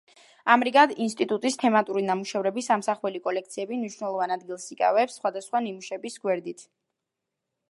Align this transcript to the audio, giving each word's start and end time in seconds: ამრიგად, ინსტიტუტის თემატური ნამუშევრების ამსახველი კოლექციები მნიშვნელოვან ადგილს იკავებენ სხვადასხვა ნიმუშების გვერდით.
ამრიგად, 0.51 0.93
ინსტიტუტის 1.03 1.57
თემატური 1.63 2.03
ნამუშევრების 2.07 2.71
ამსახველი 2.77 3.23
კოლექციები 3.29 3.79
მნიშვნელოვან 3.83 4.35
ადგილს 4.39 4.69
იკავებენ 4.77 5.15
სხვადასხვა 5.21 5.67
ნიმუშების 5.69 6.23
გვერდით. 6.27 6.69